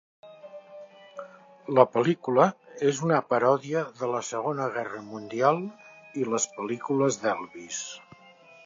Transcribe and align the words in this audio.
La 1.79 1.85
pel·lícula 1.97 2.47
és 2.93 3.03
una 3.09 3.19
paròdia 3.35 3.85
de 4.01 4.11
la 4.15 4.23
Segona 4.33 4.71
Guerra 4.79 5.03
Mundial 5.13 5.63
i 6.25 6.29
les 6.35 6.51
pel·lícules 6.59 7.25
d'Elvis. 7.25 7.89